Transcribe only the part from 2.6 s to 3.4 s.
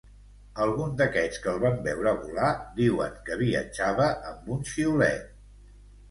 diuen que